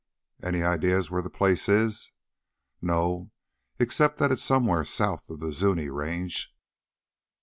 [0.41, 2.11] "Any idea where the place is?"
[2.81, 3.29] "No.
[3.77, 6.55] Except that it's somewhere south of the Zuni range."